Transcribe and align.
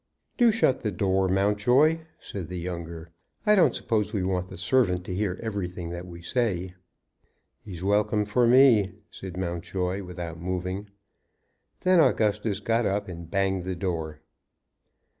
"Do 0.35 0.51
shut 0.51 0.81
the 0.81 0.89
door, 0.89 1.27
Mountjoy," 1.29 1.99
said 2.19 2.47
the 2.47 2.57
younger. 2.57 3.11
"I 3.45 3.53
don't 3.53 3.75
suppose 3.75 4.13
we 4.13 4.23
want 4.23 4.49
the 4.49 4.57
servant 4.57 5.05
to 5.05 5.13
hear 5.13 5.39
everything 5.43 5.91
that 5.91 6.07
we 6.07 6.23
say." 6.23 6.73
"He's 7.59 7.83
welcome 7.83 8.25
for 8.25 8.47
me," 8.47 8.93
said 9.11 9.37
Mountjoy, 9.37 10.01
without 10.01 10.39
moving. 10.39 10.89
Then 11.81 11.99
Augustus 11.99 12.59
got 12.61 12.87
up 12.87 13.07
and 13.07 13.29
banged 13.29 13.63
the 13.63 13.75
door. 13.75 14.21